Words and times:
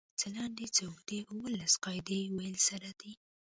څۀ 0.19 0.27
لنډې 0.35 0.65
څۀ 0.75 0.81
اوږدې 0.87 1.19
اووه 1.29 1.49
لس 1.59 1.73
قاعدې 1.83 2.19
ويلی 2.35 2.61
سر 2.67 2.81
دی 2.99 3.11